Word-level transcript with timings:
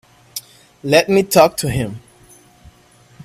Let 0.83 1.09
me 1.09 1.21
talk 1.21 1.57
to 1.57 1.69
him. 1.69 2.01